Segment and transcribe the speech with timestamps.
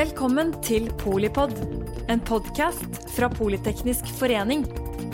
[0.00, 1.50] Velkommen til Polipod,
[2.08, 4.62] en podkast fra Politeknisk forening.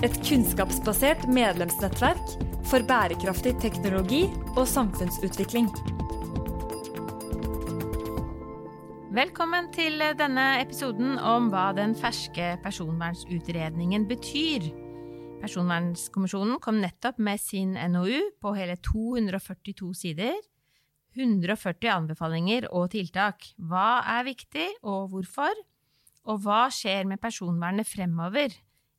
[0.06, 2.37] Et kunnskapsbasert medlemsnettverk
[2.71, 4.21] for bærekraftig teknologi
[4.53, 5.67] og samfunnsutvikling.
[9.19, 14.71] Velkommen til denne episoden om hva den ferske personvernsutredningen betyr.
[15.43, 20.39] Personvernskommisjonen kom nettopp med sin NOU på hele 242 sider
[21.16, 23.48] 140 anbefalinger og tiltak.
[23.57, 25.57] Hva er viktig, og hvorfor?
[26.27, 28.55] Og hva skjer med personvernet fremover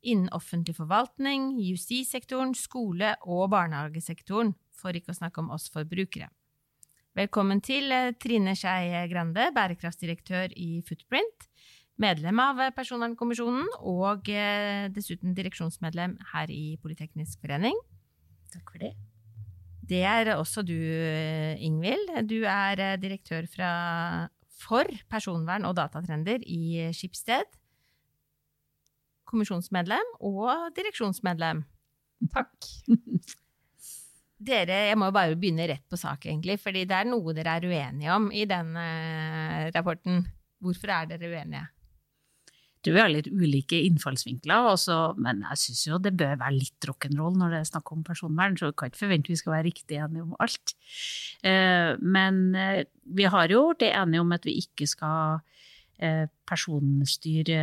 [0.07, 6.29] innen offentlig forvaltning, justissektoren, skole- og barnehagesektoren, for ikke å snakke om oss forbrukere.
[7.17, 11.47] Velkommen til eh, Trine Skei Grande, bærekraftsdirektør i Footprint,
[11.97, 17.77] medlem av Personvernkommisjonen og eh, dessuten direksjonsmedlem her i Politeknisk forening.
[18.53, 18.93] Takk for det.
[19.87, 20.75] Det er også du,
[21.63, 22.09] Ingvild.
[22.27, 23.69] Du er eh, direktør fra,
[24.59, 27.47] for personvern og datatrender i Skipsted.
[29.27, 31.63] Kommisjonsmedlem og direksjonsmedlem.
[32.33, 32.67] Takk.
[34.37, 37.65] Dere, Jeg må bare begynne rett på sak, egentlig, fordi det er noe dere er
[37.65, 38.85] uenige om i denne
[39.73, 40.27] rapporten.
[40.61, 41.63] Hvorfor er dere uenige?
[42.83, 46.87] Tror vi har litt ulike innfallsvinkler, også, men jeg syns jo det bør være litt
[46.87, 49.67] rock'n'roll når det er snakk om personvern, så vi kan ikke forvente vi skal være
[49.69, 50.75] riktig enige om alt.
[51.41, 52.83] Eh, men eh,
[53.17, 55.39] vi har jo det enige om at vi ikke skal
[55.99, 57.59] eh, personstyre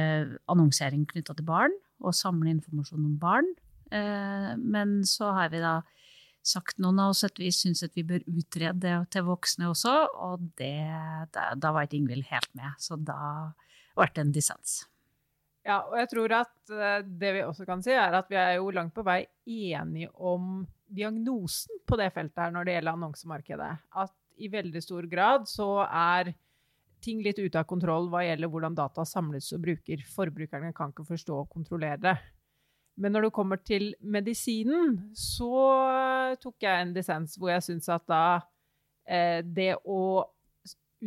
[0.50, 3.46] annonsering knytta til barn, og samle informasjon om barn.
[3.94, 5.76] Men så har vi da
[6.44, 9.92] sagt noen av oss at vi syns at vi bør utrede det til voksne også,
[10.26, 10.74] og det,
[11.32, 13.20] da, da var ikke Ingvild helt med, så da
[13.94, 14.82] ble det en dissens.
[15.64, 18.58] Ja, og jeg tror at eh, det vi også kan si, er at vi er
[18.58, 23.70] jo langt på vei enige om diagnosen på det feltet her når det gjelder annonsemarkedet.
[24.04, 26.34] At i veldig stor grad så er
[27.04, 30.04] ting litt ute av kontroll hva gjelder hvordan data samles og bruker.
[30.14, 32.14] Forbrukerne kan ikke forstå og kontrollere det.
[33.00, 35.50] Men når det kommer til medisinen, så
[36.40, 38.24] tok jeg en dissens hvor jeg syns at da
[39.08, 40.00] eh, det å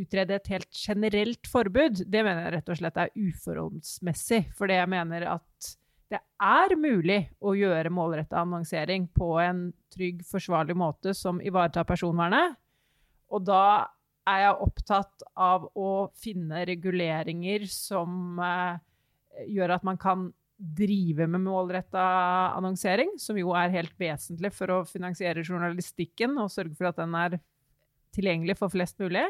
[0.02, 4.42] utrede et helt generelt forbud, det mener jeg rett og slett er uforholdsmessig.
[4.58, 5.74] Fordi jeg mener at
[6.08, 12.56] det er mulig å gjøre målretta annonsering på en trygg, forsvarlig måte som ivaretar personvernet.
[13.34, 13.64] Og da
[14.28, 18.80] er jeg opptatt av å finne reguleringer som eh,
[19.52, 22.04] gjør at man kan drive med målretta
[22.58, 27.14] annonsering, som jo er helt vesentlig for å finansiere journalistikken og sørge for at den
[27.18, 27.38] er
[28.16, 29.28] tilgjengelig for flest mulig.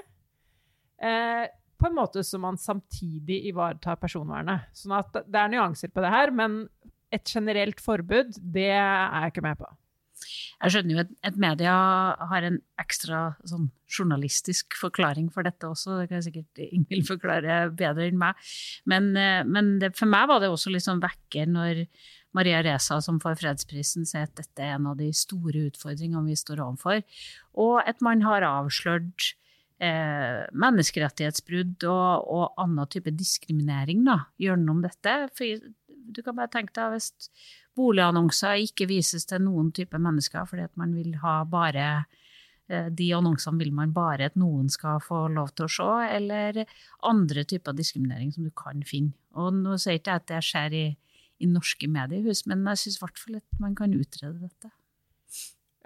[1.02, 1.46] Eh,
[1.78, 4.70] på en måte som man samtidig ivaretar personvernet.
[4.76, 6.64] Sånn at det er nyanser på det her, men
[7.14, 9.70] et generelt forbud, det er jeg ikke med på.
[10.58, 11.74] Jeg skjønner jo at, at media
[12.32, 16.00] har en ekstra sånn, journalistisk forklaring for dette også.
[16.00, 18.48] Det kan jeg sikkert Ingvild forklare bedre enn meg.
[18.90, 21.86] Men, eh, men det, for meg var det også litt sånn vekker når
[22.38, 26.38] Maria Reza, som får fredsprisen, sier at dette er en av de store utfordringene vi
[26.38, 27.06] står overfor.
[27.62, 29.36] Og at man har avslørt
[29.80, 35.16] eh, menneskerettighetsbrudd og, og, annen type diskriminering da, gjennom dette.
[35.38, 37.32] For du kan bare tenke deg hvis
[37.78, 41.88] boligannonser ikke vises til noen type mennesker fordi at man vil ha bare
[42.72, 46.64] eh, de annonsene vil man bare at noen skal få lov til å se, eller
[47.08, 49.14] andre typer diskriminering som du kan finne.
[49.38, 50.88] Og nå sier ikke jeg at det skjer i,
[51.44, 54.74] i norske mediehus, men jeg syns i hvert fall at man kan utrede dette.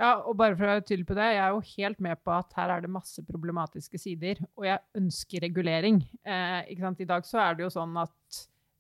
[0.02, 2.34] Ja, og bare for å være tydelig på det, jeg er jo helt med på
[2.34, 6.00] at her er det masse problematiske sider, og jeg ønsker regulering.
[6.26, 8.40] Eh, I dag så er det jo sånn at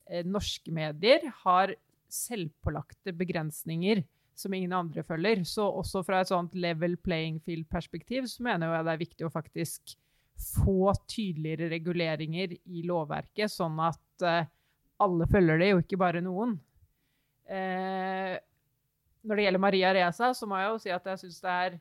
[0.09, 1.75] eh, norske medier har
[2.11, 4.01] selvpålagte begrensninger
[4.33, 5.43] som ingen andre følger.
[5.45, 9.33] Så også fra et sånt level playing field-perspektiv så mener jeg det er viktig å
[9.37, 9.93] faktisk
[10.41, 14.49] få tydeligere reguleringer i lovverket, sånn at eh,
[15.05, 16.57] alle følger det, og ikke bare noen.
[17.45, 18.39] Eh,
[19.21, 21.79] når det gjelder Maria Reza, så må jeg jo si at jeg syns det er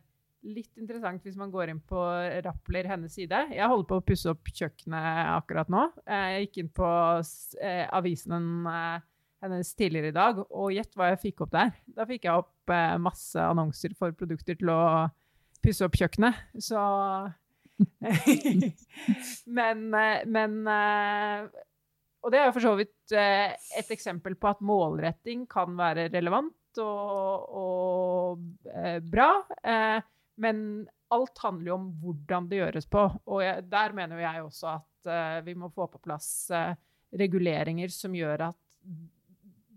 [0.50, 2.00] litt interessant hvis man går inn på
[2.46, 3.42] Rappler hennes side.
[3.52, 5.86] Jeg holder på å pusse opp kjøkkenet akkurat nå.
[6.08, 6.90] Jeg gikk inn på
[7.60, 9.02] eh, avisen eh,
[9.44, 11.74] hennes tidligere i dag, og gjett hva jeg fikk opp der.
[11.96, 14.80] Da fikk jeg opp eh, masse annonser for produkter til å
[15.64, 16.40] pusse opp kjøkkenet.
[16.60, 16.80] Så
[19.46, 21.46] Men, eh, men eh,
[22.20, 26.10] Og det er jo for så vidt eh, et eksempel på at målretting kan være
[26.12, 29.30] relevant og, og eh, bra.
[29.64, 29.98] Eh,
[30.40, 30.62] men
[31.10, 33.02] alt handler jo om hvordan det gjøres på.
[33.26, 36.50] Og jeg, der mener jeg også at eh, vi må få på plass
[37.10, 38.58] reguleringer som gjør at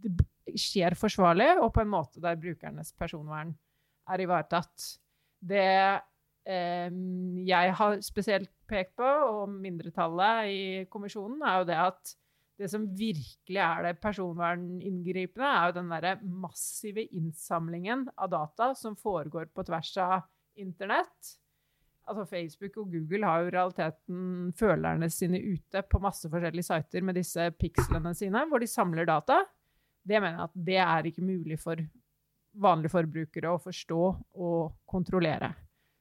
[0.03, 0.13] det
[0.59, 3.53] skjer forsvarlig, og på en måte der brukernes personvern
[4.11, 4.89] er ivaretatt.
[5.43, 5.69] Det
[6.45, 6.97] eh,
[7.47, 12.13] jeg har spesielt pekt på, og mindretallet i kommisjonen, er jo det at
[12.63, 18.95] det som virkelig er det personverninngripende, er jo den derre massive innsamlingen av data som
[18.95, 20.21] foregår på tvers av
[20.60, 21.33] internett.
[22.07, 27.19] Altså Facebook og Google har jo realiteten følerne sine ute på masse forskjellige sider med
[27.19, 29.42] disse pikslene sine, hvor de samler data.
[30.04, 31.80] Det mener jeg at det er ikke mulig for
[32.63, 34.01] vanlige forbrukere å forstå
[34.45, 35.54] og kontrollere.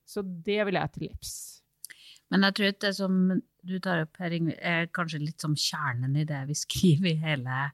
[0.05, 1.35] Så det vil jeg til livs.
[2.33, 3.19] Men jeg tror at det som
[3.63, 7.69] du tar opp her, er kanskje litt som kjernen i det vi skriver i hele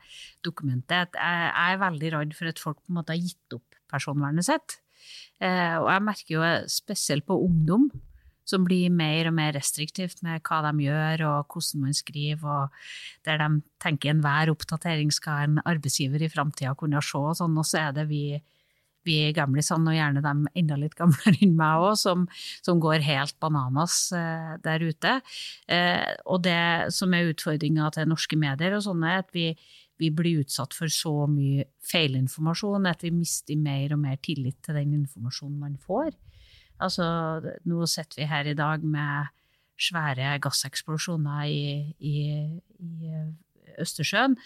[0.45, 1.15] dokumentet.
[1.15, 4.81] Jeg er veldig redd for at folk på en måte har gitt opp personvernet sitt.
[5.39, 7.87] Eh, og jeg merker jo spesielt på ungdom,
[8.49, 13.27] som blir mer og mer restriktivt med hva de gjør og hvordan man skriver, og
[13.29, 13.49] der de
[13.83, 17.99] tenker enhver oppdatering skal en arbeidsgiver i framtida kunne se, og sånn, og så er
[18.01, 18.23] det vi
[19.09, 22.29] vi gamlisene, og gjerne dem enda litt gamlere enn meg òg, som,
[22.61, 25.19] som, går helt bananas eh, der ute.
[25.67, 29.51] Eh, og det som er utfordringa til norske medier, og sånne, er at vi,
[29.99, 34.79] vi blir utsatt for så mye feilinformasjon at vi mister mer og mer tillit til
[34.79, 36.13] den informasjonen man får.
[36.79, 37.09] Altså,
[37.67, 39.35] nå sitter vi her i dag med
[39.79, 42.19] svære gasseksplosjoner i, i,
[42.79, 43.13] i
[43.83, 44.37] Østersjøen.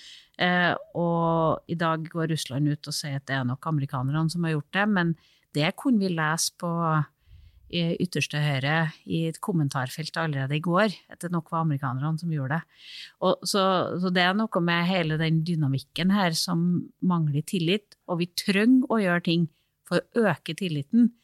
[0.40, 4.44] Eh, og i dag går Russland ut og sier at det er nok amerikanerne som
[4.46, 5.16] har gjort det, men
[5.56, 6.72] det kunne vi lese på
[7.72, 12.58] ytterste høyre i et kommentarfelt allerede i går, at det nok var amerikanerne som gjorde
[12.58, 12.82] det.
[13.24, 13.62] Og så,
[14.02, 18.92] så, det er noe med hele den dynamikken her som mangler tillit, og vi trenger
[18.92, 19.48] å gjøre ting
[19.88, 21.14] for å øke tilliten,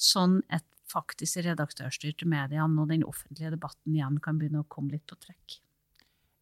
[0.00, 5.04] sånn at faktisk redaktørstyrte mediene og den offentlige debatten igjen kan begynne å komme litt
[5.08, 5.60] på trekk.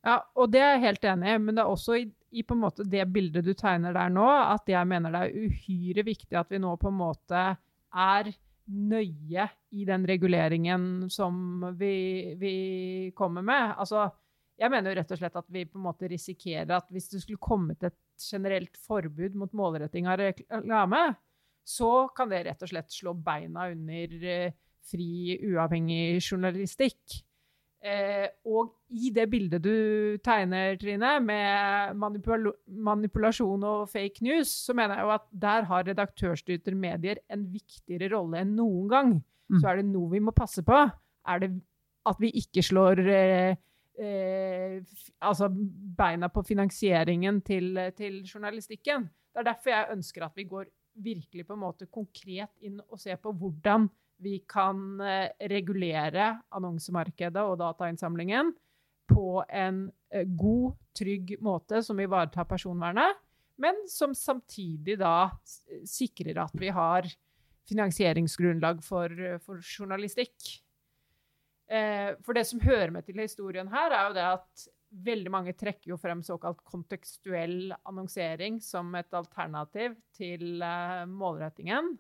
[0.06, 2.54] Ja, og det er jeg helt enig i, men det er også i, i, på
[2.54, 6.38] en måte det bildet du tegner der nå, at jeg mener det er uhyre viktig
[6.38, 7.46] at vi nå på en måte
[7.96, 8.30] er
[8.66, 9.48] nøye
[9.78, 12.54] i den reguleringen som vi, vi
[13.18, 13.74] kommer med.
[13.82, 14.08] Altså,
[14.58, 17.22] jeg mener jo rett og slett at vi på en måte risikerer at hvis det
[17.22, 21.02] skulle kommet et generelt forbud mot målretting av reklame,
[21.66, 24.54] så kan det rett og slett slå beina under eh,
[24.86, 27.18] fri, uavhengig journalistikk.
[27.84, 34.74] Eh, og i det bildet du tegner, Trine, med manipul manipulasjon og fake news, så
[34.74, 39.12] mener jeg jo at der har redaktørstyrte medier en viktigere rolle enn noen gang.
[39.52, 39.60] Mm.
[39.60, 40.80] Så er det noe vi må passe på.
[41.26, 41.52] Er det
[42.06, 43.58] at vi ikke slår eh,
[43.98, 44.80] eh,
[45.20, 49.08] altså beina på finansieringen til, til, journalistikken.
[49.32, 50.66] Det er derfor jeg ønsker at vi går
[51.04, 57.42] virkelig på en måte konkret inn og ser på hvordan vi kan eh, regulere annonsemarkedet
[57.44, 58.52] og datainnsamlingen
[59.10, 63.18] på en eh, god, trygg måte som ivaretar personvernet,
[63.60, 65.28] men som samtidig da
[65.88, 67.08] sikrer at vi har
[67.68, 69.12] finansieringsgrunnlag for,
[69.44, 70.32] for journalistikk.
[71.68, 74.66] Eh, for det som hører med til historien her, er jo det at
[75.06, 80.62] veldig mange trekker jo frem såkalt kontekstuell annonsering som et alternativ til
[81.10, 81.98] målrettingen.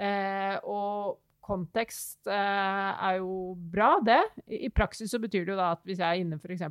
[0.00, 4.20] Eh, og kontekst eh, er jo bra, det.
[4.46, 6.64] I, praksis så betyr det jo da at hvis jeg er inne f.eks.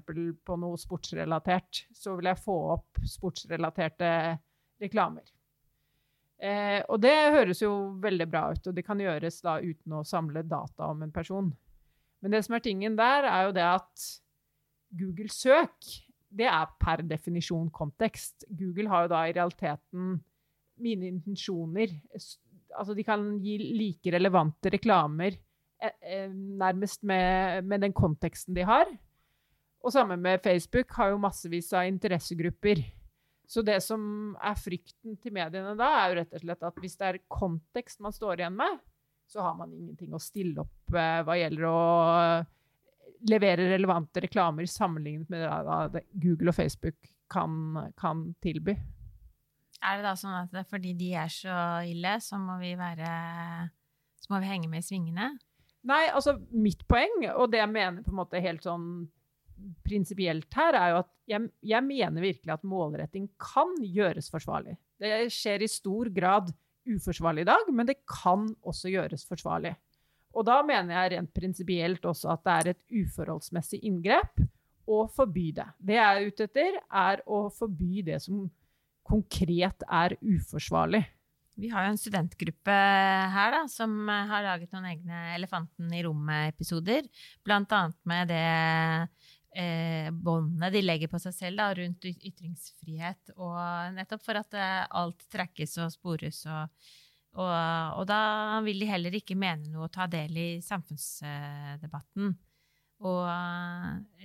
[0.46, 4.12] på noe sportsrelatert, så vil jeg få opp sportsrelaterte
[4.81, 5.28] reklamer.
[6.40, 10.06] Eh, og det høres jo veldig bra ut, og det kan gjøres da uten å
[10.08, 11.52] samle data om en person.
[12.24, 14.07] Men det som er tingen der, er jo det at
[15.00, 15.76] Google søk,
[16.30, 18.45] det er per definisjon kontekst.
[18.50, 20.19] Google har jo da i realiteten
[20.80, 21.92] mine intensjoner
[22.76, 28.66] altså de kan gi like relevante reklamer eh, eh, nærmest med, med, den konteksten de
[28.68, 28.92] har.
[29.80, 32.83] Og sammen med Facebook har jo massevis av interessegrupper.
[33.49, 36.97] Så det som er frykten til mediene da, er jo rett og slett at hvis
[36.99, 38.78] det er kontekst man står igjen med,
[39.30, 41.80] så har man ingenting å stille opp eh, hva gjelder å
[43.30, 48.78] levere relevante reklamer sammenlignet med det Google og Facebook kan, kan tilby.
[49.80, 53.12] Er det da sånn at fordi de er så ille, så må vi være
[54.19, 55.30] Så må vi henge med i svingene?
[55.88, 59.07] Nei, altså mitt poeng, og det jeg mener på en måte helt sånn
[59.83, 64.76] prinsipielt her, er jo at jeg, jeg, mener virkelig at målretting kan gjøres forsvarlig.
[65.00, 66.52] Det skjer i stor grad
[66.90, 69.74] uforsvarlig i dag, men det kan også gjøres forsvarlig.
[70.36, 74.44] Og da mener jeg rent prinsipielt også at det er et uforholdsmessig inngrep
[74.90, 75.68] å forby det.
[75.78, 78.48] Det jeg er ute etter, er å forby det som
[79.09, 81.04] konkret er uforsvarlig?
[81.59, 82.75] Vi har jo en studentgruppe
[83.33, 87.09] her da, som har laget noen egne Elefanten i rommet-episoder.
[87.44, 88.45] Blant annet med det
[89.59, 93.35] eh, båndet de legger på seg selv da, rundt ytringsfrihet.
[93.35, 93.59] Og
[93.97, 96.81] nettopp for at eh, alt trekkes og spores og
[97.30, 102.31] Og, og da vil de heller ikke mene noe og ta del i samfunnsdebatten.
[103.06, 103.28] Og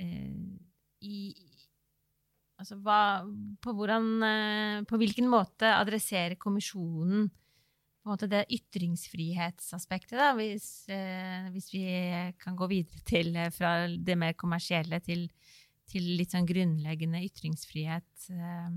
[0.00, 0.30] eh,
[1.04, 1.18] i
[2.60, 2.98] Altså hva
[3.64, 7.30] På hvordan eh, På hvilken måte adresserer kommisjonen
[8.04, 11.84] måte det ytringsfrihetsaspektet, da, hvis, eh, hvis vi
[12.36, 15.22] kan gå videre til eh, fra det mer kommersielle til,
[15.88, 18.68] til litt sånn grunnleggende ytringsfrihet eh,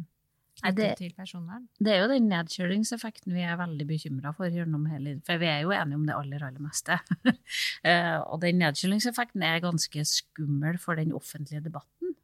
[0.72, 1.67] det- til personvern?
[1.77, 4.48] Det er jo den nedkjølingseffekten vi er veldig bekymra for.
[4.48, 6.98] gjennom hele, For vi er jo enige om det aller, aller meste.
[7.84, 12.15] Eh, og den nedkjølingseffekten er ganske skummel for den offentlige debatten.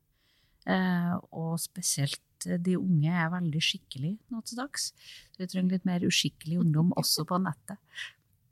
[0.70, 4.92] Eh, og spesielt eh, de unge er veldig skikkelige nå til dags.
[5.34, 7.80] Så vi trenger litt mer uskikkelig ungdom også på nettet.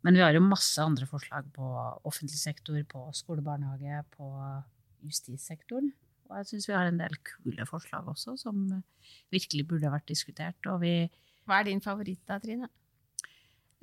[0.01, 1.65] Men vi har jo masse andre forslag på
[2.09, 4.29] offentlig sektor, på skole, barnehage, på
[5.05, 5.91] justissektoren.
[6.31, 8.63] Og jeg syns vi har en del kule forslag også, som
[9.33, 10.57] virkelig burde vært diskutert.
[10.71, 10.93] Og vi
[11.45, 12.69] Hva er din favoritt da, Trine?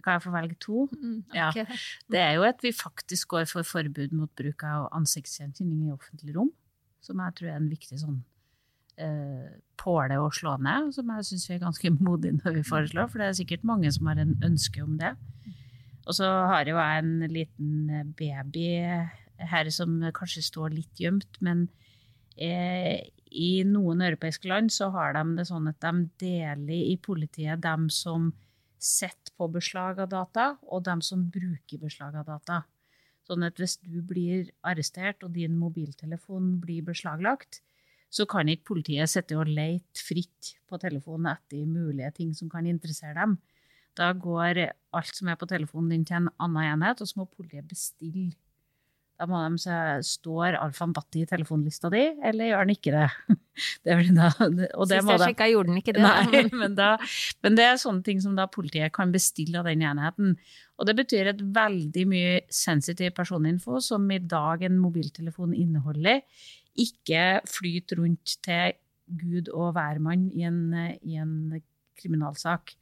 [0.02, 0.86] Kan jeg få velge to?
[0.94, 1.50] Mm, Ja.
[1.52, 6.36] Det er jo at vi faktisk går for forbud mot bruk av ansiktsgjenkjenning i offentlig
[6.36, 6.52] rom.
[7.04, 8.18] Som jeg tror er en viktig sånn
[8.98, 13.10] eh, påle å slå ned, som jeg syns vi er ganske modige når vi foreslår,
[13.10, 15.14] for det er sikkert mange som har en ønske om det.
[16.08, 18.68] Og så har jo jeg en liten baby
[19.52, 21.66] her som kanskje står litt gjemt, men
[22.40, 27.60] eh, i noen europeiske land så har de det sånn at de deler i politiet
[27.62, 28.32] dem som
[28.78, 32.62] sitter på beslag av data, og dem som bruker beslag av data.
[33.28, 37.60] Sånn at hvis du blir arrestert og din mobiltelefon blir beslaglagt,
[38.08, 42.66] så kan ikke politiet sitte og lete fritt på telefonen etter mulige ting som kan
[42.66, 43.36] interessere dem.
[43.98, 44.62] Da går
[44.96, 48.32] alt som er på telefonen din til en annen enhet, og så må politiet bestille.
[49.18, 53.06] Da må de se står Alfan Batti i telefonlista di, eller gjør han ikke det?
[53.88, 56.04] det da, og det Sist jeg sjekka, gjorde den ikke det.
[56.04, 56.92] Nei, men, da,
[57.42, 60.36] men det er sånne ting som da politiet kan bestille av den enheten.
[60.78, 66.22] Og det betyr at veldig mye sensitiv personinfo som i dag en mobiltelefon inneholder,
[66.78, 68.76] ikke flyter rundt til
[69.18, 70.62] Gud og hvermann i en,
[71.02, 71.58] i en
[71.98, 72.76] kriminalsak.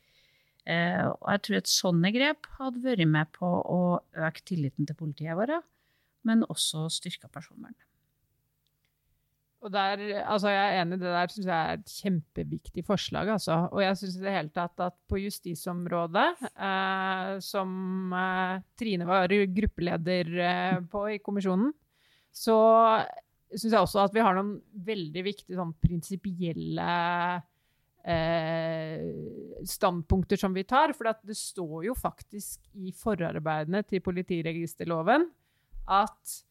[0.67, 3.81] Eh, og jeg tror et sånne grep hadde vært med på å
[4.27, 5.63] øke tilliten til politiet vårt,
[6.27, 7.87] men også styrka personvernet.
[9.65, 13.33] Og der, altså jeg er enig, det der syns jeg er et kjempeviktig forslag.
[13.35, 13.57] Altså.
[13.73, 19.33] Og jeg syns i det hele tatt at på justisområdet, eh, som eh, Trine var
[19.57, 21.73] gruppeleder eh, på i kommisjonen,
[22.31, 22.59] så
[23.51, 26.91] syns jeg også at vi har noen veldig viktige sånn prinsipielle
[28.07, 29.03] eh,
[29.67, 30.95] standpunkter som vi tar.
[30.95, 35.27] For det står jo faktisk i forarbeidene til politiregisterloven
[35.89, 36.45] at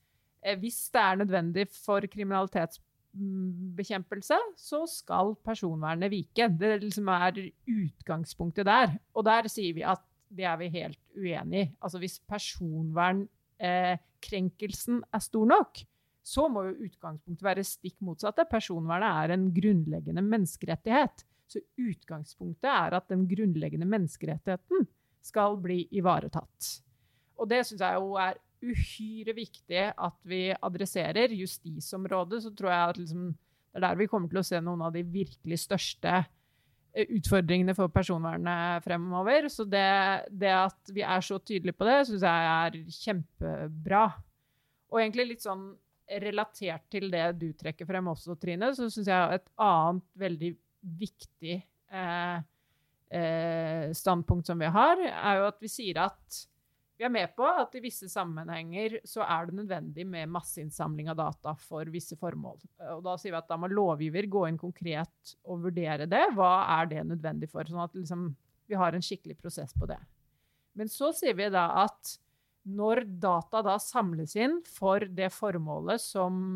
[0.45, 6.49] eh, hvis det er nødvendig for kriminalitetsbekjempelse, så skal personvernet vike.
[6.59, 8.87] Det liksom er utgangspunktet der.
[9.13, 10.01] Og der sier vi at
[10.35, 11.71] det er vi helt uenig i.
[11.81, 15.77] Altså hvis personvernkrenkelsen er stor nok,
[16.25, 18.45] så må jo utgangspunktet være stikk motsatte.
[18.49, 21.25] Personvernet er en grunnleggende menneskerettighet.
[21.45, 24.87] Så utgangspunktet er at den grunnleggende menneskerettigheten
[25.25, 26.81] skal bli ivaretatt.
[27.37, 28.39] Og det syns jeg jo er
[28.71, 31.33] uhyre viktig at vi adresserer.
[31.35, 34.85] Justisområdet, så tror jeg at liksom, det er der vi kommer til å se noen
[34.87, 39.49] av de virkelig største eh, utfordringene for personvernet fremover.
[39.53, 39.87] Så det,
[40.31, 44.05] det at vi er så tydelige på det, syns jeg er kjempebra.
[44.93, 45.69] Og egentlig litt sånn
[46.21, 50.51] relatert til det du trekker frem også, Trine, så syns jeg et annet veldig
[50.85, 52.35] viktig eh,
[53.09, 56.43] eh, standpunkt som vi har, er jo at vi sier at
[56.95, 61.17] vi er med på at i visse sammenhenger så er det nødvendig med masseinnsamling av
[61.19, 62.61] data for visse formål.
[62.95, 66.23] Og da sier vi at da må lovgiver gå inn konkret og vurdere det.
[66.37, 67.67] Hva er det nødvendig for?
[67.67, 68.29] Sånn at liksom,
[68.71, 69.99] vi har en skikkelig prosess på det.
[70.79, 72.15] Men så sier vi da at
[72.65, 76.55] når data da samles inn for det formålet som,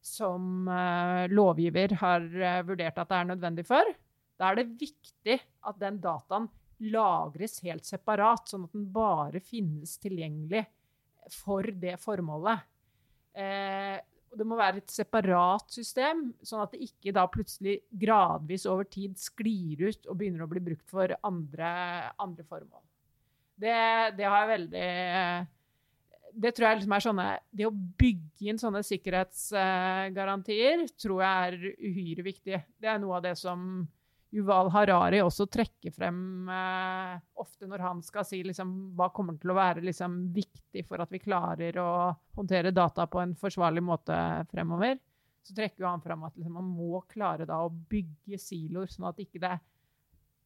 [0.00, 3.90] som uh, lovgiver har uh, vurdert at det er nødvendig for,
[4.38, 6.48] da er det viktig at den dataen
[6.80, 10.64] lagres helt separat, sånn at den bare finnes tilgjengelig
[11.32, 12.58] for det formålet.
[13.34, 13.98] Eh,
[14.34, 19.18] det må være et separat system, sånn at det ikke da plutselig gradvis over tid
[19.20, 21.68] sklir ut og begynner å bli brukt for andre,
[22.22, 22.82] andre formål.
[23.54, 23.76] Det,
[24.18, 24.88] det har jeg veldig
[26.42, 31.54] Det tror jeg liksom er sånne Det å bygge inn sånne sikkerhetsgarantier tror jeg er
[31.78, 32.58] uhyre viktig.
[32.82, 33.86] Det er noe av det som
[34.34, 39.52] Yuval Harari også trekker frem eh, ofte når han skal si liksom, hva kommer til
[39.52, 41.90] å være liksom, viktig for at vi klarer å
[42.34, 44.16] håndtere data på en forsvarlig måte
[44.50, 44.98] fremover.
[45.44, 49.22] Så trekker han frem at liksom, man må klare da, å bygge siloer, sånn at
[49.22, 49.54] ikke det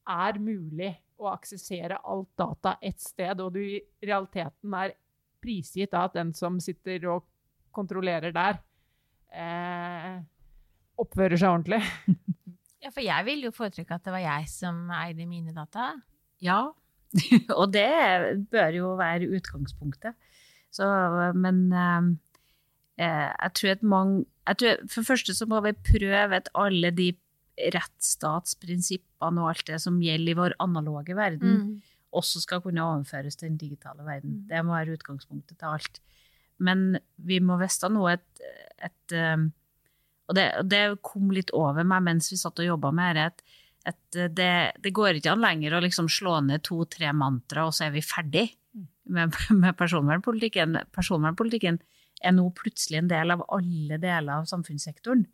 [0.08, 4.96] er mulig å aksessere alt data ett sted, og du i realiteten er
[5.42, 7.24] prisgitt av at den som sitter og
[7.74, 8.60] kontrollerer der,
[9.32, 10.18] eh,
[10.98, 11.82] oppfører seg ordentlig.
[12.88, 15.90] Ja, for jeg ville jo foretrekke at det var jeg som eide mine data.
[16.40, 16.70] Ja,
[17.60, 17.88] og det
[18.48, 20.16] bør jo være utgangspunktet.
[20.72, 20.88] Så,
[21.36, 22.08] men eh,
[23.04, 26.48] eh, jeg tror at mange jeg tror, For det første så må vi prøve at
[26.56, 27.10] alle de
[27.74, 31.82] rettsstatsprinsippene og alt det som gjelder i vår analoge verden, Mm.
[32.12, 34.30] også skal kunne overføres til den digitale verden.
[34.30, 34.48] Mm.
[34.48, 36.00] Det må være utgangspunktet til alt.
[36.58, 38.40] Men vi må vite noe et,
[38.78, 39.52] at um,
[40.28, 43.44] Og det, det kom litt over meg mens vi satt og jobba med dette,
[43.88, 44.52] at, at det,
[44.84, 48.04] det går ikke an lenger å liksom slå ned to-tre mantra, og så er vi
[48.04, 48.44] ferdig
[49.08, 49.32] med,
[49.62, 50.76] med personvernpolitikken.
[50.94, 51.80] Personvernpolitikken
[52.18, 55.24] er nå plutselig en del av alle deler av samfunnssektoren.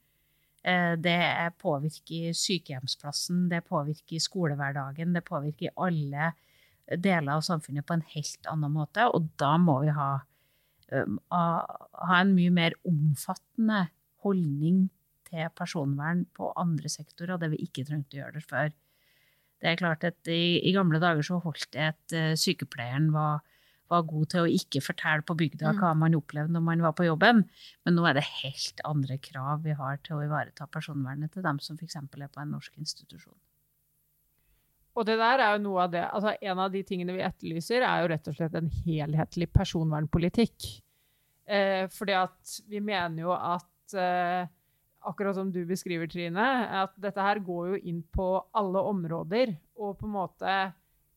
[0.62, 1.18] Eh, Det
[1.62, 6.34] påvirker sykehjemsplassen, det påvirker skolehverdagen, det påvirker alle
[7.00, 10.12] deler av samfunnet på en helt annen måte, og da må vi ha
[10.94, 13.86] ha en mye mer omfattende
[14.24, 14.88] holdning
[15.28, 18.74] til personvern på andre sektorer, det vi ikke trengte å gjøre det før.
[19.62, 23.40] Det er klart at i, i gamle dager så holdt det at uh, sykepleieren var,
[23.92, 25.80] var god til å ikke fortelle på bygda Mm.
[25.80, 27.44] hva man opplevde når man var på jobben,
[27.84, 31.60] men nå er det helt andre krav vi har til å ivareta personvernet til dem
[31.64, 31.96] som f.eks.
[31.96, 33.38] er på en norsk institusjon.
[34.94, 37.82] Og det der er jo noe av det, altså En av de tingene vi etterlyser,
[37.82, 40.68] er jo rett og slett en helhetlig personvernpolitikk.
[41.44, 43.66] Eh, fordi at vi mener jo at
[43.98, 44.46] eh,
[45.04, 46.48] akkurat som du beskriver, Trine,
[46.82, 49.54] at dette her går jo inn på alle områder.
[49.76, 50.58] Og på en måte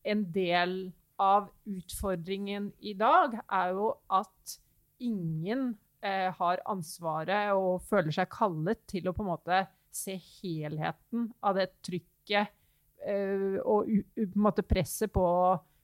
[0.07, 0.77] en del
[1.21, 4.57] av utfordringen i dag er jo at
[5.03, 5.71] ingen
[6.05, 11.57] eh, har ansvaret og føler seg kallet til å på en måte se helheten av
[11.57, 12.53] det trykket
[13.07, 15.25] eh, og på en måte presset på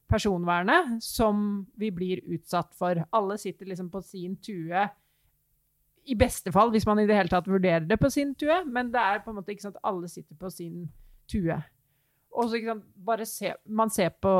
[0.09, 2.99] personvernet som vi blir utsatt for.
[3.15, 4.85] Alle sitter liksom på sin tue
[6.05, 8.91] i beste fall, hvis man i det hele tatt vurderer det på sin tue, men
[8.91, 10.87] det er på en måte ikke sånn at alle sitter på sin
[11.31, 11.57] tue.
[12.33, 14.33] Og så ikke sant, bare se, man ser på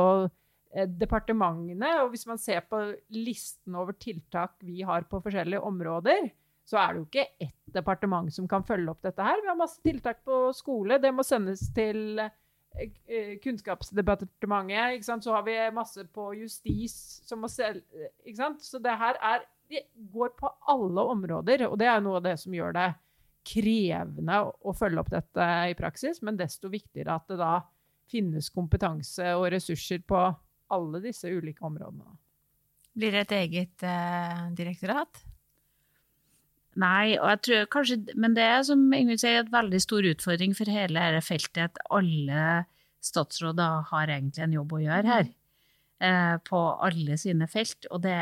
[0.74, 2.82] eh, departementene, og hvis man ser på
[3.16, 6.32] listen over tiltak vi har på forskjellige områder,
[6.64, 9.42] så er det jo ikke ett departement som kan følge opp dette her.
[9.42, 15.24] Vi har masse tiltak på skole, det må sendes til eh, eh, Kunnskapsdepartementet, ikke sant?
[15.24, 16.96] så har vi masse på justis
[17.28, 18.10] som må selge?
[18.64, 22.36] Så det her er det går på alle områder, og det er noe av det
[22.42, 22.90] som gjør det
[23.44, 27.58] krevende å, å følge opp dette i praksis, men desto viktigere at det da
[28.10, 30.20] finnes kompetanse og ressurser på
[30.74, 32.16] alle disse ulike områdene.
[32.94, 35.24] Blir det et eget eh, direktorat?
[36.80, 40.54] Nei, og jeg tror kanskje, men det er som Ingrid sier, en veldig stor utfordring
[40.58, 42.64] for hele dette feltet at alle
[43.04, 45.28] statsråder har egentlig en jobb å gjøre her.
[46.02, 48.16] Eh, på alle sine felt, og det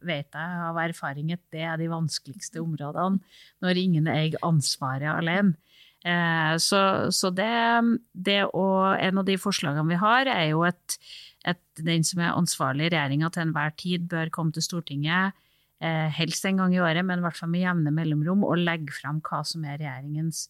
[0.00, 3.20] vet jeg av erfaring at det er de vanskeligste områdene
[3.60, 5.52] når ingen eier ansvaret alene.
[6.08, 6.80] Eh, så,
[7.12, 7.52] så det,
[8.16, 10.96] det og en av de forslagene vi har, er jo at,
[11.44, 15.36] at den som er ansvarlig i regjeringa til enhver tid, bør komme til Stortinget
[15.84, 18.96] eh, helst en gang i året, men i hvert fall med jevne mellomrom, og legge
[19.02, 20.48] fram hva som er regjeringens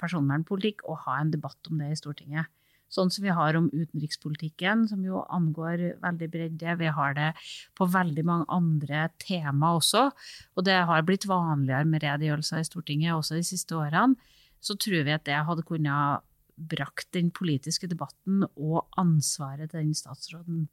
[0.00, 2.48] personvernpolitikk, og ha en debatt om det i Stortinget.
[2.92, 6.74] Sånn som vi har om utenrikspolitikken, som jo angår veldig bredde.
[6.76, 7.30] Vi har det
[7.78, 10.10] på veldig mange andre tema også,
[10.56, 14.20] og det har blitt vanligere med redegjørelser i Stortinget også de siste årene.
[14.62, 19.96] Så tror vi at det hadde kunnet brakt den politiske debatten og ansvaret til den
[19.96, 20.66] statsråden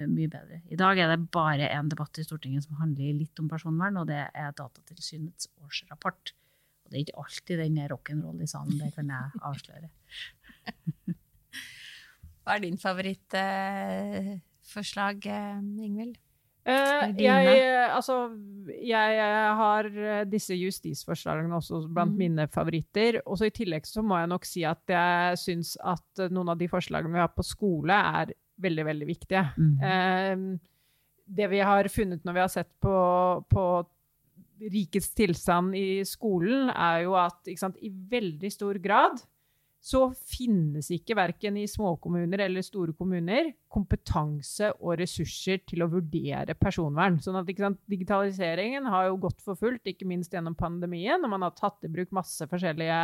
[0.00, 0.62] eh, mye bedre.
[0.72, 4.08] I dag er det bare én debatt i Stortinget som handler litt om personvern, og
[4.10, 6.32] det er Datatilsynets årsrapport.
[6.32, 9.92] Og det er ikke alltid den rock'n'roll i salen, det kan jeg avsløre.
[12.50, 16.16] Hva er din favorittforslag, eh, Ingvild?
[16.66, 17.62] Eh, jeg,
[17.94, 18.16] altså,
[18.84, 22.18] jeg eh, har eh, disse justisforslagene også blant Mm.
[22.18, 23.20] mine favoritter.
[23.24, 26.48] Og så I tillegg så må jeg nok si at jeg syns at eh, noen
[26.50, 29.44] av de forslagene vi har på skole, er veldig, veldig viktige.
[29.56, 29.80] Mm.
[29.80, 30.36] Eh,
[31.30, 32.92] det vi har funnet når vi har sett på,
[33.48, 33.86] på
[34.60, 39.22] rikets tilstand i skolen, er jo at sant, i veldig stor grad
[39.80, 46.56] så finnes ikke verken i småkommuner eller store kommuner kompetanse og ressurser til å vurdere
[46.58, 47.16] personvern.
[47.24, 51.48] Sånn at sant, Digitaliseringen har jo gått for fullt, ikke minst gjennom pandemien, og man
[51.48, 53.00] har tatt i bruk masse forskjellige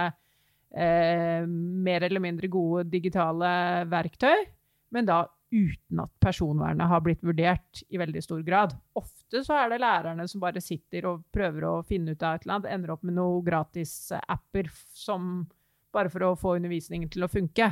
[0.77, 3.49] eh, mer eller mindre gode digitale
[3.89, 4.45] verktøy,
[4.93, 8.75] men da uten at personvernet har blitt vurdert i veldig stor grad.
[8.99, 12.45] Ofte så er det lærerne som bare sitter og prøver å finne ut av et
[12.45, 15.47] eller annet, ender opp med noen gratis apper som
[15.95, 17.71] bare for å få undervisningen til å funke.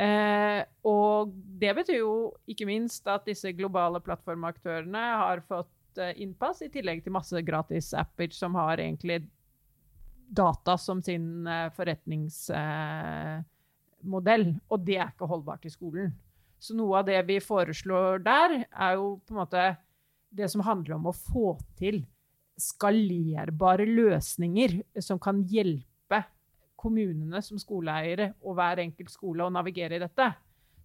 [0.00, 2.14] Eh, og det betyr jo
[2.48, 7.92] ikke minst at disse globale plattformaktørene har fått eh, innpass, i tillegg til masse gratis
[7.98, 9.20] apper som har egentlig
[10.30, 14.54] data som sin eh, forretningsmodell.
[14.70, 16.14] og det er ikke holdbart i skolen.
[16.60, 19.76] Så noe av det vi foreslår der, er jo på en måte
[20.30, 22.04] det som handler om å få til
[22.60, 25.89] skalerbare løsninger som kan hjelpe
[26.80, 30.30] kommunene som skoleeiere og hver enkelt skole å navigere i dette.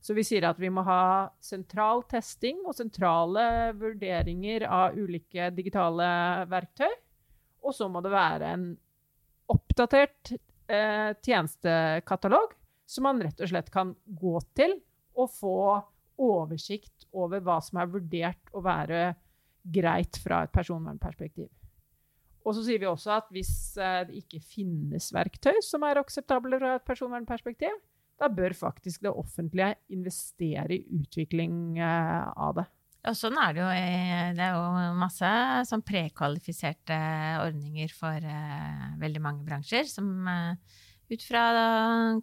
[0.05, 6.07] Så vi sier at vi må ha sentral testing og sentrale vurderinger av ulike digitale
[6.51, 6.91] verktøy.
[7.65, 8.67] Og så må det være en
[9.49, 12.53] oppdatert eh, tjenestekatalog
[12.85, 14.77] som man rett og slett kan gå til
[15.17, 15.57] og få
[16.21, 19.07] oversikt over hva som er vurdert å være
[19.65, 21.49] greit fra et personvernperspektiv.
[22.45, 26.59] Og så sier vi også at hvis eh, det ikke finnes verktøy som er akseptable
[26.61, 27.73] fra et personvernperspektiv,
[28.21, 32.67] da bør faktisk det offentlige investere i utvikling eh, av det.
[33.05, 33.65] Og sånn er det jo.
[34.37, 35.27] Det er jo masse
[35.69, 36.95] sånn prekvalifiserte
[37.37, 39.85] ordninger for uh, veldig mange bransjer.
[39.85, 41.43] Som ut fra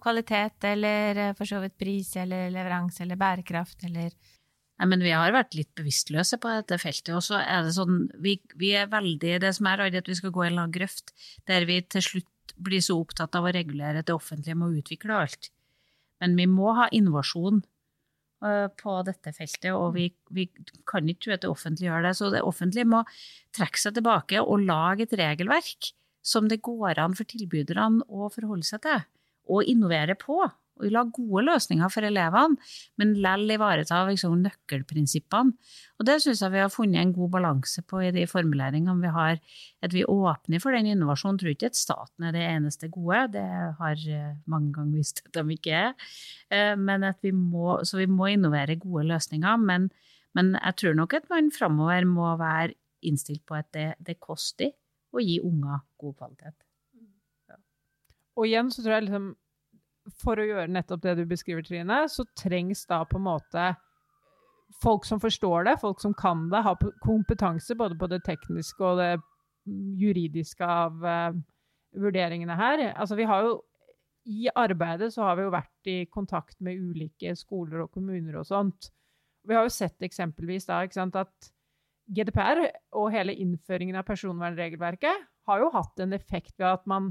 [0.02, 4.11] kvalitet eller for så vidt pris eller leveranse eller bærekraft eller
[4.83, 7.12] Nei, men vi har vært litt bevisstløse på dette feltet.
[7.14, 10.16] Og så er det sånn, vi, vi, er veldig Det som er redd, at vi
[10.18, 11.12] skal gå i en lang grøft
[11.47, 15.21] der vi til slutt blir så opptatt av å regulere at det offentlige må utvikle
[15.21, 15.53] alt.
[16.18, 17.61] Men vi må ha innovasjon
[18.42, 20.49] uh, på dette feltet, og vi, vi,
[20.90, 22.14] kan ikke tro at det offentlige gjør det.
[22.18, 23.05] Så det offentlige må
[23.55, 25.92] trekke seg tilbake og lage et regelverk
[26.27, 29.07] som det går an for tilbyderne å forholde seg til,
[29.47, 30.42] og innovere på
[30.80, 32.56] og lage gode løsninger for elevene,
[33.00, 35.54] men likevel ivareta liksom, nøkkelprinsippene.
[36.00, 39.12] Og det syns jeg vi har funnet en god balanse på i de formuleringene vi
[39.14, 39.40] har.
[39.85, 41.38] At vi åpner for den innovasjonen.
[41.40, 43.44] Tror ikke at staten er det eneste gode, det
[43.78, 45.94] har eh, mange ganger vist at de ikke er.
[46.50, 49.61] Eh, men at vi må, så vi må innovere gode løsninger.
[49.62, 49.90] Men,
[50.37, 54.72] men jeg tror nok at man framover må være innstilt på at det, det koster
[55.12, 56.56] å gi unger god kvalitet.
[58.32, 59.32] Og igjen så tror jeg liksom
[60.22, 63.72] for å gjøre nettopp det du beskriver, Trine, så trengs da på en måte
[64.82, 69.02] folk som forstår det, folk som kan det, har kompetanse både på det tekniske og
[69.02, 69.12] det
[70.00, 71.37] juridiske av uh,
[71.92, 72.87] vurderingene her.
[72.92, 73.61] Altså, vi har jo
[74.30, 78.46] i arbeidet så har vi jo vært i kontakt med ulike skoler og kommuner og
[78.46, 78.92] sånt.
[79.42, 81.50] Vi har jo sett eksempelvis da sant, at
[82.12, 82.62] GDPR
[82.98, 87.11] og hele innføringen av personvernregelverket har jo hatt en effekt ved at man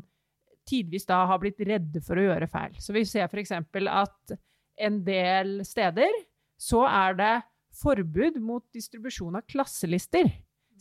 [0.72, 2.78] tidvis da har blitt redde for å gjøre feil.
[2.80, 3.54] Så vi ser f.eks.
[3.92, 4.36] at
[4.82, 6.14] en del steder
[6.62, 7.34] så er det
[7.82, 10.30] forbud mot distribusjon av klasselister.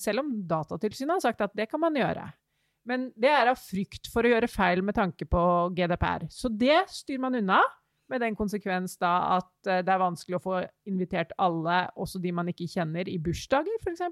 [0.00, 2.24] Selv om Datatilsynet har sagt at det kan man gjøre.
[2.88, 5.42] Men det er av frykt for å gjøre feil med tanke på
[5.76, 6.26] GDPR.
[6.32, 7.60] Så det styrer man unna,
[8.10, 10.56] med den konsekvens da at eh, det er vanskelig å få
[10.90, 14.02] invitert alle, også de man ikke kjenner, i bursdager, f.eks.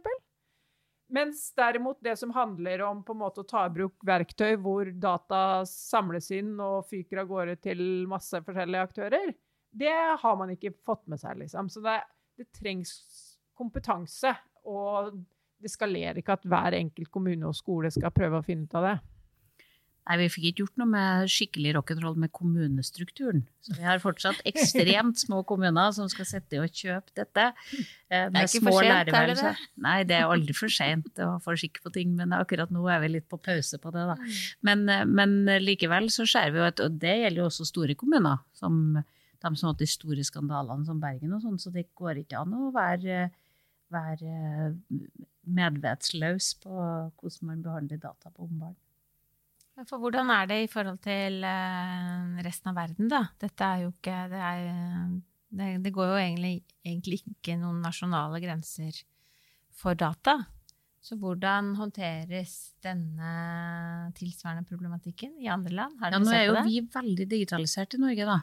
[1.09, 4.90] Mens derimot det som handler om på en måte å ta i bruk verktøy hvor
[4.92, 9.33] data samles inn og fyker av gårde til masse forskjellige aktører,
[9.73, 11.71] det har man ikke fått med seg, liksom.
[11.73, 11.97] Så det,
[12.37, 12.92] det trengs
[13.57, 14.35] kompetanse.
[14.68, 15.14] Og
[15.59, 18.87] det skalerer ikke at hver enkelt kommune og skole skal prøve å finne ut av
[18.87, 18.97] det.
[20.09, 23.42] Nei, vi fikk ikke gjort noe med skikkelig rock'n'roll med kommunestrukturen.
[23.61, 27.51] Så vi har fortsatt ekstremt små kommuner som skal sitte og kjøpe dette.
[28.09, 29.53] Eh, det er ikke for sent, er det det?
[29.85, 33.05] Nei, det er aldri for sent å få skikk på ting, men akkurat nå er
[33.05, 34.16] vi litt på pause på det, da.
[34.16, 34.40] Mm.
[34.71, 37.99] Men, eh, men likevel så ser vi jo at, og det gjelder jo også store
[38.01, 41.90] kommuner, som de som har hatt de store skandalene som Bergen og sånn, så det
[41.99, 43.29] går ikke an å være,
[43.92, 44.73] være
[45.44, 48.77] medvetsløs på hvordan man behandler data på ombarn.
[49.87, 53.23] For hvordan er det i forhold til eh, resten av verden, da?
[53.38, 55.11] Dette er jo ikke Det, er,
[55.61, 58.99] det, det går jo egentlig, egentlig, ikke noen nasjonale grenser
[59.79, 60.41] for data.
[60.99, 66.03] Så hvordan håndteres denne tilsvarende problematikken i andre land?
[66.03, 68.41] Ja, nå er jo vi veldig digitalisert i Norge, da.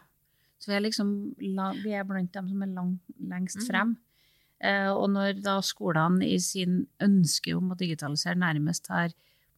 [0.56, 3.68] Så vi er liksom vi er blant dem som er lang, lengst mm.
[3.68, 3.96] frem.
[4.64, 9.12] Eh, og når da skolene i sin ønske om å digitalisere nærmest har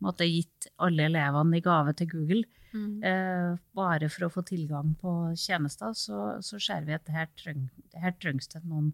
[0.04, 3.04] måte, gitt alle elevene i gave til Google, mm.
[3.06, 7.68] eh, bare for å få tilgang på tjenester, så, så ser vi at her, treng,
[7.98, 8.94] her trengs det at noen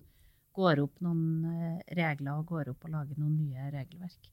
[0.54, 4.32] går opp noen eh, regler og går opp og lager noen nye regelverk.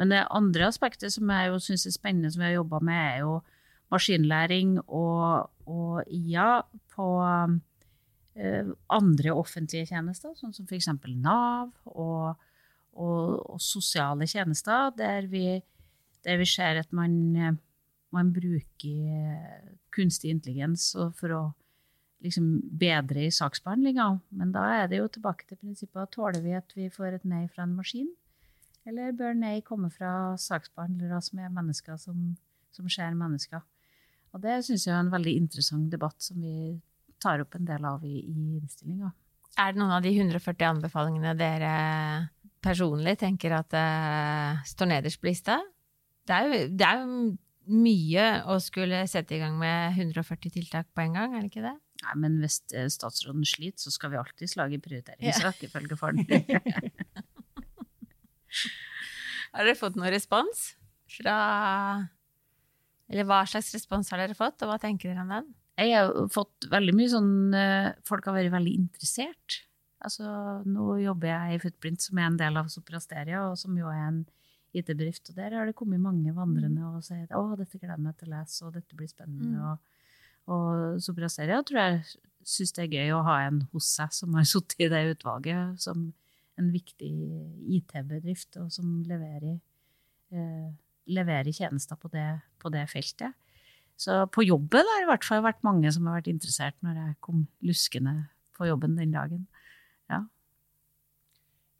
[0.00, 3.18] Men det andre aspektet som jeg syns er spennende, som vi har jobba med, er
[3.26, 3.34] jo
[3.92, 6.62] maskinlæring og, og IA
[6.94, 7.08] på
[8.38, 10.88] eh, andre offentlige tjenester, sånn som f.eks.
[11.20, 12.38] Nav og
[12.94, 15.60] og, og sosiale tjenester, der vi,
[16.24, 17.58] der vi, ser at man,
[18.10, 21.42] man bruker kunstig intelligens for å
[22.24, 22.48] liksom
[22.80, 24.08] bedre i saksbehandlinga.
[24.36, 27.46] Men da er det jo tilbake til prinsippet tåler vi at vi får et nei
[27.48, 28.10] fra en maskin?
[28.88, 32.34] Eller bør nei komme fra saksbehandlere som er mennesker som,
[32.74, 33.64] som ser mennesker?
[34.34, 36.78] Og det syns jeg er en veldig interessant debatt som vi
[37.20, 39.10] tar opp en del av i, i innstillinga.
[39.58, 41.72] Er det noen av de 140 anbefalingene dere
[42.64, 45.60] personlig tenker at uh, står nederst på lista?
[46.28, 47.06] Det er, jo, det er jo
[47.70, 51.64] mye å skulle sette i gang med 140 tiltak på en gang, er det ikke
[51.64, 51.76] det?
[52.00, 56.24] Nei, men hvis eh, statsråden sliter, så skal vi alltids lage prioriteringsrekkefølge for faren.
[59.52, 60.56] har dere fått noen respons
[61.10, 61.36] fra
[63.10, 65.50] Eller hva slags respons har dere fått, og hva tenker dere om den?
[65.80, 69.62] Jeg har fått veldig mye sånn eh, Folk har vært veldig interessert.
[70.00, 70.26] Altså,
[70.64, 74.06] nå jobber jeg i Footprint, som er en del av Soprasteria, og som jo er
[74.06, 74.22] en
[74.76, 75.32] IT-bedrift.
[75.32, 78.30] Og der har det kommet mange vandrende og sagt å, dette gleder jeg meg til
[78.30, 79.50] å lese, og dette blir spennende.
[79.50, 79.66] Mm.
[79.66, 82.02] Og, og Soprasteria tror jeg
[82.46, 85.82] syns det er gøy å ha en hos seg som har sittet i det utvalget,
[85.82, 86.08] som
[86.60, 87.12] en viktig
[87.78, 89.60] IT-bedrift, og som leverer,
[90.32, 90.72] eh,
[91.10, 92.28] leverer tjenester på det,
[92.60, 93.36] på det feltet.
[94.00, 97.00] Så på jobben har det i hvert fall vært mange som har vært interessert når
[97.02, 98.14] jeg kom luskende
[98.56, 99.42] på jobben den dagen.
[100.10, 100.24] Ja.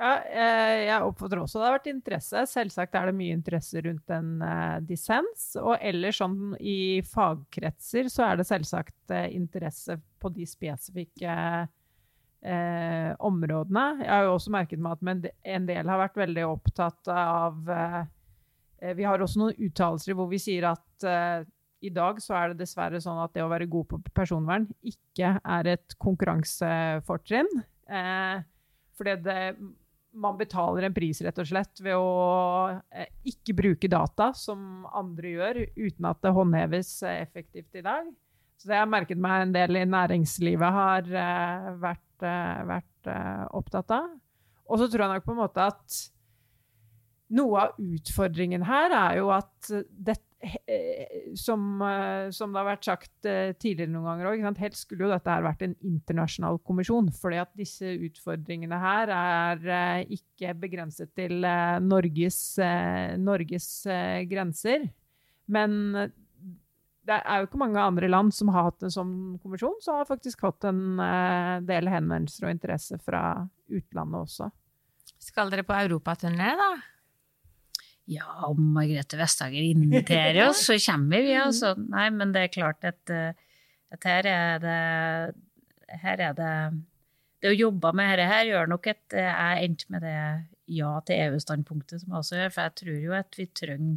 [0.00, 2.44] Ja, eh, jeg oppfatter også det har vært interesse.
[2.48, 5.50] Selvsagt er det mye interesse rundt en uh, dissens.
[5.60, 13.10] Og ellers sånn i fagkretser så er det selvsagt uh, interesse på de spesifikke uh,
[13.28, 13.84] områdene.
[14.00, 17.60] Jeg har jo også merket meg at en del har vært veldig opptatt av
[18.80, 21.04] Vi har også noen uttalelser hvor vi sier at
[21.84, 25.34] i dag så er det dessverre sånn at det å være god på personvern ikke
[25.36, 27.52] er et konkurransefortrinn.
[27.90, 28.42] Eh,
[28.98, 29.38] fordi det,
[30.12, 35.34] man betaler en pris, rett og slett, ved å eh, ikke bruke data, som andre
[35.34, 38.08] gjør, uten at det håndheves eh, effektivt i dag.
[38.60, 43.12] Så det har jeg merket meg en del i næringslivet har eh, vært, eh, vært
[43.12, 44.10] eh, opptatt av.
[44.70, 46.00] Og så tror jeg nok på en måte at
[47.34, 50.29] noe av utfordringen her er jo at dette Eh,
[51.36, 55.12] som, eh, som, det har vært sagt eh, tidligere noen ganger òg, helst skulle jo
[55.12, 57.10] dette her vært en internasjonal kommisjon.
[57.12, 61.44] fordi at disse utfordringene her er ikke begrenset til
[61.84, 62.40] Norges,
[63.20, 63.68] Norges
[64.30, 64.88] grenser.
[65.50, 69.98] Men det er jo ikke mange andre land som har hatt en sånn kommisjon, som
[69.98, 71.00] har faktisk fått en
[71.66, 74.50] del henvendelser og interesse fra utlandet også.
[75.20, 76.70] Skal dere på europaturné, da?
[78.10, 81.76] Ja, om Margrethe Vestager inviterer oss, så kommer vi, altså.
[81.78, 83.34] Nei, men det er klart at, eh,
[83.94, 84.78] at her er det
[86.00, 86.52] Her er det
[87.42, 90.16] Det å jobbe med dette her gjør nok at jeg endte med det
[90.70, 92.52] ja til EU-standpunktet, som jeg også gjør.
[92.54, 93.96] For jeg tror jo at vi trenger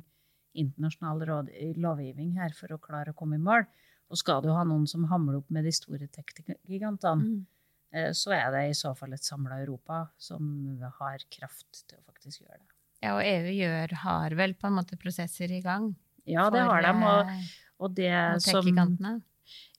[0.53, 1.49] internasjonal
[1.81, 3.65] lovgivning her for å klare å komme i mål.
[4.13, 7.41] Og skal du ha noen som hamler opp med de store tech-gigantene, mm.
[7.93, 10.47] Eh, så er det i så fall et samla Europa som
[10.97, 12.72] har kraft til å faktisk gjøre det.
[13.03, 15.91] Ja, og EU gjør, har vel på en måte prosesser i gang?
[16.29, 16.93] Ja, det har de.
[17.03, 17.51] Og, eh,
[17.83, 18.13] og det
[18.45, 18.69] som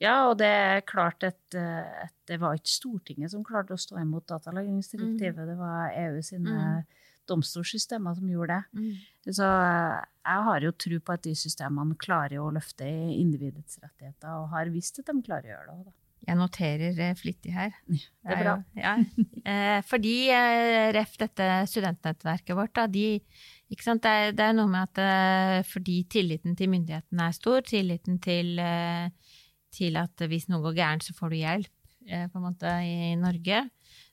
[0.02, 3.80] Ja, og det er klart at, eh, at, det var ikke Stortinget som klarte å
[3.80, 5.48] stå imot datalagringsdirektivet, mm.
[5.50, 7.02] det var EU sine mm.
[7.30, 8.80] domstolssystemer som gjorde det.
[8.80, 9.32] Mm.
[9.40, 14.36] Så eh, jeg har jo tro på at de systemene klarer å løfte individets rettigheter,
[14.36, 15.84] og har visst at de klarer å gjøre det.
[15.88, 16.03] Da.
[16.24, 17.74] Jeg noterer eh, flittig her.
[17.84, 18.54] Det er bra.
[18.78, 18.94] Ja.
[19.44, 19.80] ja.
[19.90, 23.20] fordi eh, ref dette studentnettverket vårt, da, de,
[23.68, 28.20] det, er, det, er, noe med at eh, fordi tilliten til myndighetene er stor, tilliten
[28.24, 29.36] til, eh,
[29.74, 31.72] til, at hvis noe går gærent, så får du hjelp
[32.08, 33.66] eh, på en måte i Norge.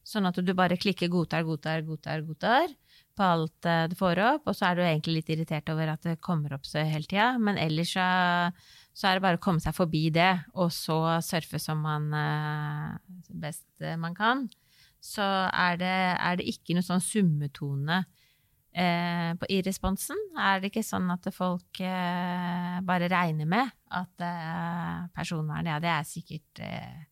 [0.03, 2.71] Sånn at du bare klikker 'godtar, godtar, godtar', godtar
[3.15, 6.21] på alt du får opp, og så er du egentlig litt irritert over at det
[6.23, 7.35] kommer opp så hele tida.
[7.37, 8.05] Men ellers så
[8.91, 12.97] så er det bare å komme seg forbi det, og så surfe som man eh,
[13.43, 14.47] best eh, man kan.
[15.01, 18.01] Så er det, er det ikke noe sånn summetone
[18.75, 20.19] eh, i responsen.
[20.37, 25.93] Er det ikke sånn at folk eh, bare regner med at eh, personvernet, ja, det
[25.95, 27.05] er sikkert eh,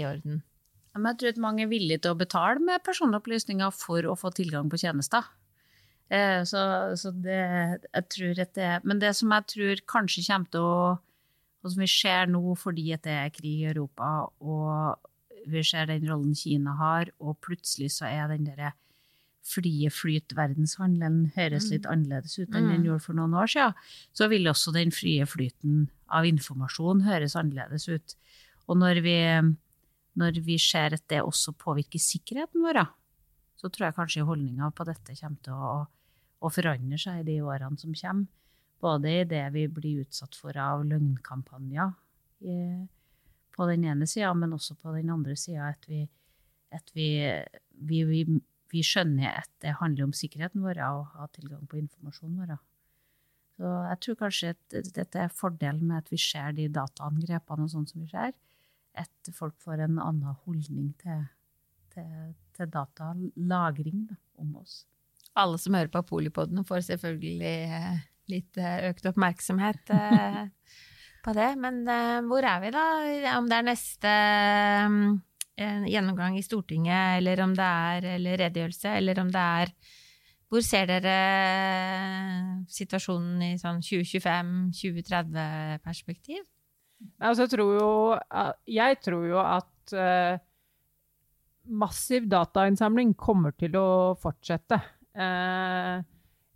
[0.00, 0.40] i orden?
[0.96, 4.32] Men jeg tror at mange er villige til å betale med personopplysninger for å få
[4.34, 5.28] tilgang på tjenester.
[6.08, 6.60] Så,
[6.96, 7.36] så det,
[7.84, 10.78] jeg tror at det Men det som jeg tror kanskje kommer til å
[11.62, 15.88] og som vi ser nå fordi at det er krig i Europa, og vi ser
[15.90, 18.74] den rollen Kina har, og plutselig så er den derre
[19.48, 21.72] frie flyt-verdenshandelen høres mm.
[21.72, 22.86] litt annerledes ut enn den mm.
[22.88, 27.88] gjorde for noen år siden, så vil også den frie flyten av informasjon høres annerledes
[27.88, 28.16] ut.
[28.68, 29.18] Og når vi,
[30.20, 32.82] når vi ser at det også påvirker sikkerheten vår,
[33.58, 35.78] så tror jeg kanskje holdninga på dette kommer til å,
[36.44, 38.28] å forandre seg i de årene som kommer.
[38.78, 41.90] Både i det vi blir utsatt for av løgnkampanjer
[43.58, 46.04] på den ene sida, men også på den andre sida at, vi,
[46.74, 47.08] at vi,
[47.74, 48.20] vi, vi,
[48.70, 52.58] vi, skjønner at det handler om sikkerheten vår og ha tilgang på informasjonen vår.
[53.58, 57.72] Så jeg tror kanskje at dette er fordelen med at vi ser de dataangrepene og
[57.72, 58.36] sånn som vi ser,
[58.98, 61.24] at folk får en annen holdning til,
[61.94, 64.84] til, til datalagring da, om oss.
[65.38, 70.44] Alle som hører på Polipodene, får selvfølgelig eh, litt eh, økt oppmerksomhet eh,
[71.24, 71.50] på det.
[71.60, 71.74] Men
[72.28, 72.84] hvor er vi, da?
[73.38, 74.10] Om det er neste
[75.58, 79.68] gjennomgang i Stortinget, eller om det er eller redegjørelse, eller om det er
[80.48, 81.16] Hvor ser dere
[82.72, 86.40] situasjonen i sånn 2025-2030-perspektiv?
[87.20, 88.16] Altså, jeg tror jo,
[88.72, 89.92] jeg tror jo at
[91.68, 93.88] massiv datainnsamling kommer til å
[94.20, 94.80] fortsette.
[95.18, 95.98] Eh,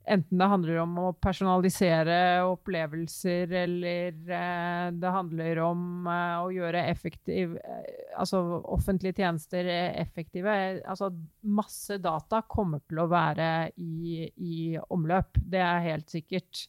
[0.05, 2.17] enten det handler om å personalisere
[2.49, 7.89] opplevelser, eller eh, det handler om eh, å gjøre effektiv, eh,
[8.19, 8.43] altså
[8.75, 10.57] offentlige tjenester effektive.
[10.83, 11.13] Altså,
[11.43, 14.57] masse data kommer til å være i, i
[14.91, 15.39] omløp.
[15.39, 16.67] Det er helt sikkert.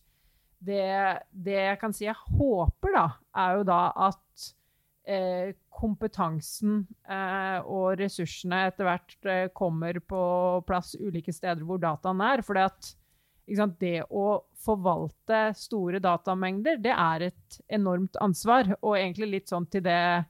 [0.63, 0.83] Det,
[1.31, 3.07] det, jeg kan si jeg håper, da,
[3.43, 4.51] er jo da at
[5.09, 10.23] eh, kompetansen eh, og ressursene etter hvert eh, kommer på
[10.67, 12.43] plass ulike steder hvor dataen er.
[12.45, 12.67] For det
[14.10, 14.27] å
[14.63, 18.75] forvalte store datamengder, det er et enormt ansvar.
[18.82, 20.23] Og egentlig litt sånn til det,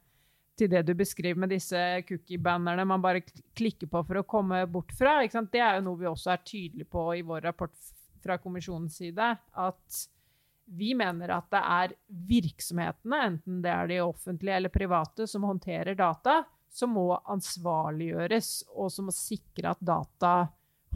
[0.57, 3.21] til det du beskriver med disse cookie-bannerne man bare
[3.53, 5.19] klikker på for å komme bort fra.
[5.21, 7.75] Det er jo noe vi også er tydelige på i vår rapport
[8.23, 9.37] fra kommisjonens side.
[9.53, 10.03] at
[10.65, 11.93] vi mener at det er
[12.29, 18.91] virksomhetene, enten det er de offentlige eller private, som håndterer data, som må ansvarliggjøres, og
[18.91, 20.33] som må sikre at data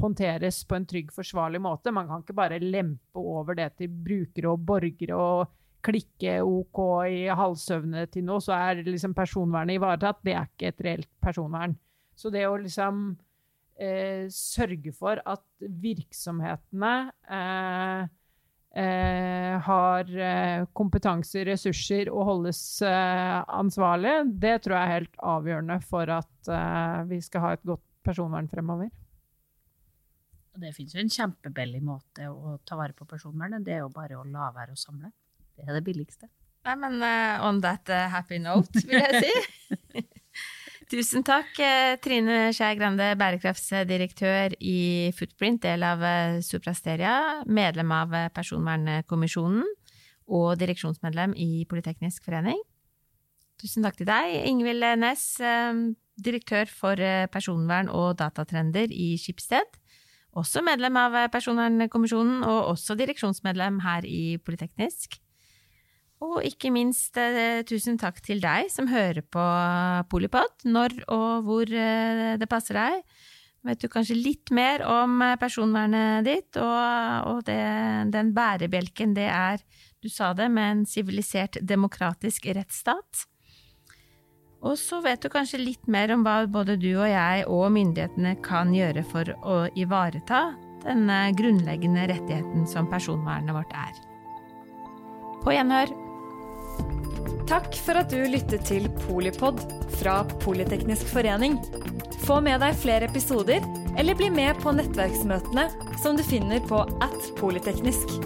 [0.01, 1.93] håndteres på en trygg, forsvarlig måte.
[1.93, 5.53] Man kan ikke bare lempe over det til brukere og borgere og
[5.87, 6.81] klikke OK
[7.13, 10.19] i halvsøvne til noe, så er liksom personvernet ivaretatt.
[10.25, 11.77] Det er ikke et reelt personvern.
[12.17, 13.09] Så det å liksom
[13.79, 16.93] eh, sørge for at virksomhetene
[17.37, 18.07] eh,
[18.81, 25.81] eh, har eh, kompetanse, ressurser og holdes eh, ansvarlig, det tror jeg er helt avgjørende
[25.85, 28.89] for at eh, vi skal ha et godt personvern fremover.
[30.57, 33.65] Det finnes jo en kjempebillig måte å ta vare på personvernet.
[33.65, 35.11] Det er jo bare å la være å samle.
[35.57, 36.29] Det er det billigste.
[36.67, 40.03] Nei, men uh, on that uh, happy note, vil jeg si.
[40.87, 48.15] Tusen takk, eh, Trine Skei Grande, bærekraftsdirektør i Footprint, del av eh, Suprasteria, medlem av
[48.15, 49.65] eh, Personvernkommisjonen
[50.31, 52.61] og direksjonsmedlem i Politeknisk forening.
[53.59, 55.41] Tusen takk til deg, Ingvild Næss,
[56.23, 57.01] direktør for
[57.33, 59.79] personvern og datatrender i Skipsted.
[60.37, 65.17] Også medlem av Personvernkommisjonen og også direksjonsmedlem her i Politeknisk.
[66.25, 69.43] Og ikke minst eh, tusen takk til deg som hører på
[70.09, 73.03] Polipod når og hvor eh, det passer deg.
[73.67, 77.59] Vet du kanskje litt mer om eh, personvernet ditt, og, og det,
[78.13, 79.61] den bærebjelken det er,
[80.01, 83.27] du sa det, med en sivilisert, demokratisk rettsstat.
[84.67, 88.35] Og så vet du kanskje litt mer om hva både du og jeg og myndighetene
[88.43, 90.49] kan gjøre for å ivareta
[90.83, 93.95] denne grunnleggende rettigheten som personvernet vårt er.
[95.43, 95.93] På gjenhør.
[97.47, 99.61] Takk for at du lyttet til Polipod
[100.01, 101.55] fra Politeknisk forening.
[102.27, 103.63] Få med deg flere episoder,
[103.97, 105.69] eller bli med på nettverksmøtene
[106.03, 108.19] som du finner på at polyteknisk.